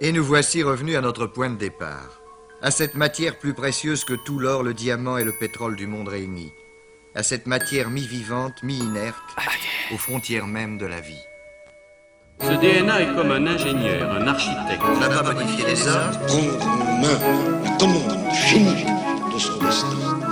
[0.00, 2.20] Et nous voici revenus à notre point de départ,
[2.62, 6.06] à cette matière plus précieuse que tout l'or, le diamant et le pétrole du monde
[6.06, 6.52] réunis,
[7.16, 9.16] à cette matière mi-vivante, mi-inerte,
[9.92, 11.24] aux frontières même de la vie.
[12.40, 14.82] Ce DNA est comme un ingénieur, un architecte.
[14.84, 18.84] On n'a pas modifié les hommes, prendre en main la commande finie
[19.34, 20.27] de son destin.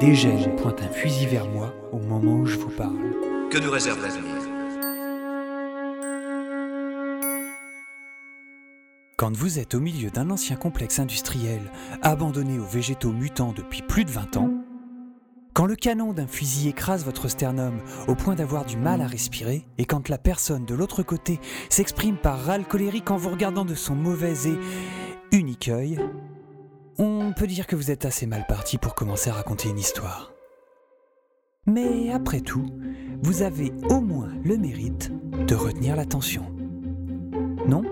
[0.00, 2.96] Dégel pointe un fusil vers moi au moment où je vous parle.
[3.50, 4.32] que nous réserve l'avenir
[9.18, 11.60] Quand vous êtes au milieu d'un ancien complexe industriel
[12.00, 14.50] abandonné aux végétaux mutants depuis plus de 20 ans,
[15.52, 17.78] quand le canon d'un fusil écrase votre sternum
[18.08, 22.16] au point d'avoir du mal à respirer, et quand la personne de l'autre côté s'exprime
[22.16, 25.98] par râle colérique en vous regardant de son mauvais et unique œil,
[27.00, 30.32] on peut dire que vous êtes assez mal parti pour commencer à raconter une histoire.
[31.66, 32.66] Mais après tout,
[33.22, 35.10] vous avez au moins le mérite
[35.46, 36.54] de retenir l'attention.
[37.66, 37.82] Non?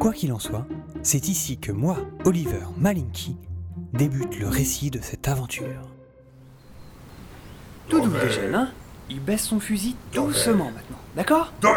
[0.00, 0.66] Quoi qu'il en soit,
[1.02, 3.36] c'est ici que moi, Oliver Malinky,
[3.92, 5.88] débute le récit de cette aventure.
[7.88, 8.72] Tout doux déjà, hein
[9.14, 11.52] Il baisse son fusil doucement maintenant, d'accord?
[11.60, 11.74] Pas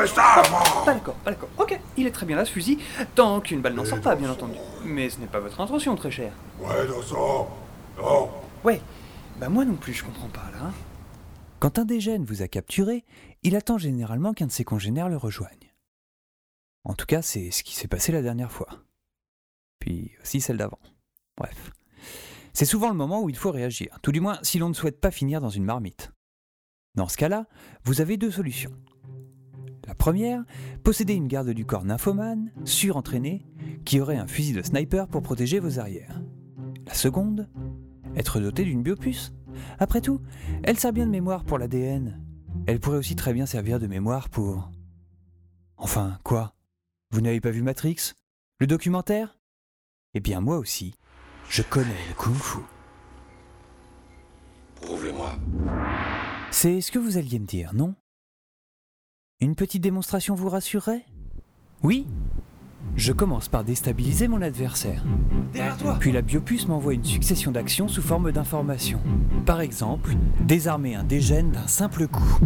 [0.94, 1.50] d'accord, pas d'accord.
[1.58, 2.78] Ok, il est très bien là ce fusil,
[3.14, 4.56] tant qu'une balle n'en sort pas, bien entendu.
[4.86, 6.32] Mais ce n'est pas votre intention, très cher.
[6.62, 7.48] Ouais, lo so.
[7.98, 8.30] No.
[8.64, 8.82] Ouais,
[9.38, 10.68] bah moi non plus, je comprends pas là.
[10.68, 10.74] hein.
[11.60, 13.04] Quand un des gènes vous a capturé,
[13.44, 15.74] il attend généralement qu'un de ses congénères le rejoigne.
[16.86, 18.70] En tout cas, c'est ce qui s'est passé la dernière fois.
[19.80, 20.80] Puis aussi celle d'avant.
[21.36, 21.72] Bref.
[22.54, 25.02] C'est souvent le moment où il faut réagir, tout du moins si l'on ne souhaite
[25.02, 26.14] pas finir dans une marmite.
[26.96, 27.48] Dans ce cas-là,
[27.84, 28.72] vous avez deux solutions.
[29.86, 30.44] La première,
[30.84, 33.46] posséder une garde du corps nymphomane, surentraînée,
[33.86, 36.22] qui aurait un fusil de sniper pour protéger vos arrières.
[36.88, 37.50] La seconde,
[38.16, 39.34] être doté d'une biopuce.
[39.78, 40.22] Après tout,
[40.64, 42.24] elle sert bien de mémoire pour l'ADN.
[42.68, 44.72] Elle pourrait aussi très bien servir de mémoire pour...
[45.78, 46.56] Enfin, quoi?
[47.12, 48.14] Vous n'avez pas vu Matrix?
[48.60, 49.38] Le documentaire?
[50.14, 50.96] Eh bien, moi aussi,
[51.50, 52.60] je connais le kung fu.
[56.58, 57.96] C'est ce que vous alliez me dire, non?
[59.42, 61.04] Une petite démonstration vous rassurerait?
[61.84, 62.08] Oui
[62.96, 65.04] Je commence par déstabiliser mon adversaire.
[66.00, 69.02] Puis la biopuce m'envoie une succession d'actions sous forme d'informations.
[69.46, 72.40] Par exemple, désarmer un dégène d'un simple coup.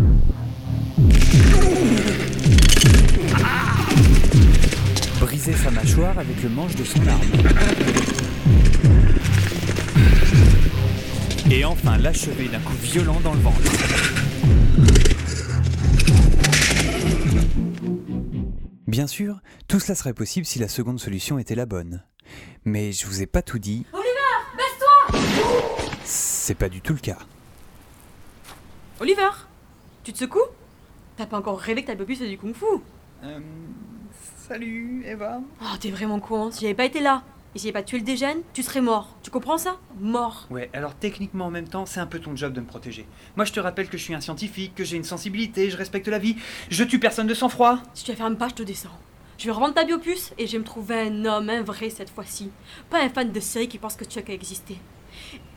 [5.19, 7.21] Briser sa mâchoire avec le manche de son arme.
[11.51, 13.59] Et enfin l'achever d'un coup violent dans le ventre.
[18.87, 22.03] Bien sûr, tout cela serait possible si la seconde solution était la bonne.
[22.65, 23.85] Mais je vous ai pas tout dit.
[23.93, 25.19] Oliver, baisse-toi
[26.03, 27.17] C'est pas du tout le cas.
[28.99, 29.29] Oliver
[30.03, 30.39] Tu te secoues?
[31.17, 32.65] T'as pas encore rêvé que ta biopuce fait du kung fu
[33.23, 33.39] Euh,
[34.47, 35.41] salut Eva.
[35.61, 36.51] Oh, t'es vraiment con.
[36.51, 37.23] Si j'avais pas été là,
[37.55, 39.15] et si pas tué le dégène, tu serais mort.
[39.23, 39.77] Tu comprends ça?
[39.99, 40.47] Mort.
[40.49, 43.07] Ouais, alors techniquement en même temps, c'est un peu ton job de me protéger.
[43.35, 46.07] Moi je te rappelle que je suis un scientifique, que j'ai une sensibilité, je respecte
[46.07, 46.35] la vie,
[46.69, 47.79] je tue personne de sang-froid.
[47.93, 48.97] Si tu la fermes pas, je te descends.
[49.37, 52.09] Je vais revendre ta biopuce et je vais me trouver un homme, un vrai cette
[52.09, 52.51] fois-ci.
[52.89, 54.77] Pas un fan de série qui pense que tu as qu'à exister.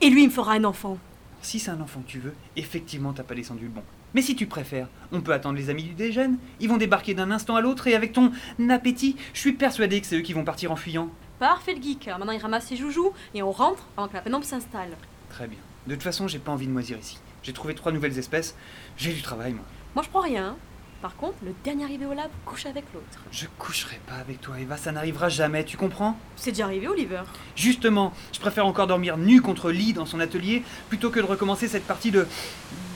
[0.01, 0.99] Et lui, il me fera un enfant.
[1.43, 3.83] Si c'est un enfant que tu veux, effectivement t'as pas descendu le bon.
[4.15, 6.39] Mais si tu préfères, on peut attendre les amis du dégène.
[6.61, 8.31] Ils vont débarquer d'un instant à l'autre et avec ton
[8.71, 11.11] appétit, je suis persuadé que c'est eux qui vont partir en fuyant.
[11.43, 12.07] Parfait le geek.
[12.07, 14.97] Alors maintenant, il ramasse ses joujoux et on rentre avant que la pénombre s'installe.
[15.29, 15.59] Très bien.
[15.89, 17.19] De toute façon, j'ai pas envie de moisir ici.
[17.43, 18.55] J'ai trouvé trois nouvelles espèces.
[18.97, 19.65] J'ai du travail, moi.
[19.97, 20.51] Moi, je prends rien.
[20.51, 20.57] hein.
[21.01, 23.19] Par contre, le dernier arrivé au lab couche avec l'autre.
[23.33, 26.17] Je coucherai pas avec toi, Eva, ça n'arrivera jamais, tu comprends?
[26.37, 27.23] C'est déjà arrivé, Oliver.
[27.57, 31.67] Justement, je préfère encore dormir nu contre lit dans son atelier plutôt que de recommencer
[31.67, 32.29] cette partie de.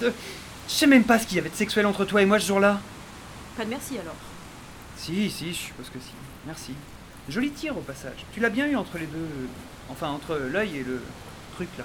[0.00, 0.12] de.
[0.68, 2.46] Je sais même pas ce qu'il y avait de sexuel entre toi et moi ce
[2.46, 2.78] jour-là.
[3.56, 4.14] Pas de merci alors.
[4.96, 6.12] Si, si, je suppose que si.
[6.46, 6.74] Merci.
[7.28, 8.24] Joli tir au passage.
[8.32, 9.16] Tu l'as bien eu entre les deux.
[9.18, 9.46] euh,
[9.88, 11.00] Enfin, entre l'œil et le
[11.54, 11.84] truc là.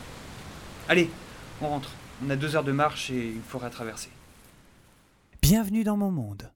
[0.89, 1.09] Allez,
[1.61, 1.91] on rentre.
[2.25, 4.09] On a deux heures de marche et une forêt à traverser.
[5.41, 6.51] Bienvenue dans mon monde.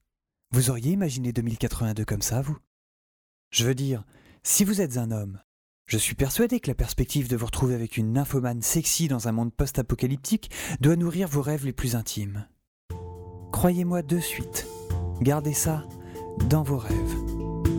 [0.51, 2.57] Vous auriez imaginé 2082 comme ça, vous?
[3.51, 4.03] Je veux dire,
[4.43, 5.39] si vous êtes un homme,
[5.85, 9.31] je suis persuadé que la perspective de vous retrouver avec une nymphomane sexy dans un
[9.31, 10.49] monde post-apocalyptique
[10.79, 12.47] doit nourrir vos rêves les plus intimes.
[13.51, 14.67] Croyez-moi de suite,
[15.21, 15.85] gardez ça
[16.49, 17.15] dans vos rêves,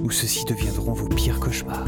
[0.07, 1.85] ou ceux-ci deviendront vos pires cauchemars.